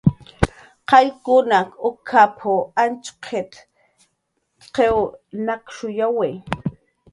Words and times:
"Luqllaq 1.05 1.69
uk""ap"" 1.87 2.39
Antxqit"" 2.83 3.53
qiw 4.73 4.97
nakshuyawi" 5.45 6.29